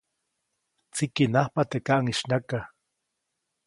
Tsikiʼnajpa 0.93 1.61
teʼ 1.69 1.83
kaʼŋis 1.87 2.19
nyaka. 2.29 2.59